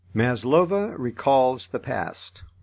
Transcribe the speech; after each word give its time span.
MASLOVA 0.15 0.97
RECALLS 0.97 1.67
THE 1.67 1.77
PAST. 1.77 2.41